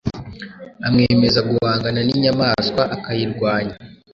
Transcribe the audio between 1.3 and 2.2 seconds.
guhangana